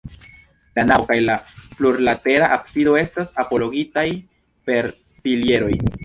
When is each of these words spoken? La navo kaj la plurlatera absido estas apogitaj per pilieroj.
La 0.77 0.83
navo 0.91 1.03
kaj 1.09 1.17
la 1.25 1.33
plurlatera 1.81 2.47
absido 2.55 2.95
estas 3.01 3.33
apogitaj 3.43 4.07
per 4.71 4.89
pilieroj. 5.29 5.71